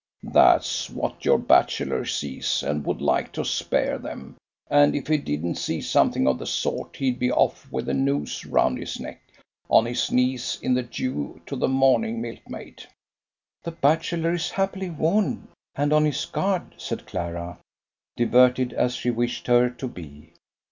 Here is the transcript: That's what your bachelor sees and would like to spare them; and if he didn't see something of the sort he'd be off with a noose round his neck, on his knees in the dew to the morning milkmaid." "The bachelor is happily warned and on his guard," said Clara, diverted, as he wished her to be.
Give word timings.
That's 0.33 0.89
what 0.89 1.25
your 1.25 1.37
bachelor 1.37 2.05
sees 2.05 2.63
and 2.63 2.83
would 2.87 3.03
like 3.03 3.31
to 3.33 3.45
spare 3.45 3.99
them; 3.99 4.35
and 4.67 4.95
if 4.95 5.05
he 5.05 5.19
didn't 5.19 5.57
see 5.59 5.79
something 5.79 6.25
of 6.27 6.39
the 6.39 6.47
sort 6.47 6.95
he'd 6.95 7.19
be 7.19 7.31
off 7.31 7.71
with 7.71 7.87
a 7.87 7.93
noose 7.93 8.43
round 8.43 8.79
his 8.79 8.99
neck, 8.99 9.21
on 9.69 9.85
his 9.85 10.11
knees 10.11 10.57
in 10.63 10.73
the 10.73 10.81
dew 10.81 11.39
to 11.45 11.55
the 11.55 11.67
morning 11.67 12.19
milkmaid." 12.19 12.83
"The 13.61 13.73
bachelor 13.73 14.33
is 14.33 14.49
happily 14.49 14.89
warned 14.89 15.49
and 15.75 15.93
on 15.93 16.05
his 16.05 16.25
guard," 16.25 16.73
said 16.79 17.05
Clara, 17.05 17.59
diverted, 18.17 18.73
as 18.73 18.97
he 19.01 19.11
wished 19.11 19.45
her 19.45 19.69
to 19.69 19.87
be. 19.87 20.33